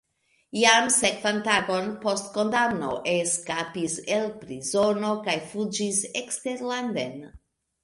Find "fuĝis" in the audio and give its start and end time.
5.53-6.03